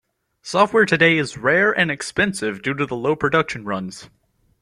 Software 0.41 0.87
today 0.87 1.19
is 1.19 1.37
rare 1.37 1.71
and 1.71 1.91
expensive 1.91 2.63
due 2.63 2.73
to 2.73 2.87
the 2.87 2.95
low 2.95 3.15
production 3.15 3.63
runs. 3.65 4.09